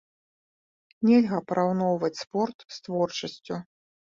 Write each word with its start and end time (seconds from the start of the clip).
Нельга 1.09 1.41
параўноўваць 1.51 2.11
спорт 2.23 2.57
з 2.77 2.83
творчасцю. 2.89 3.55